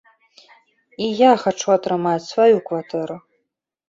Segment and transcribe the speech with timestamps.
[1.07, 3.19] І я хачу атрымаць сваю кватэру!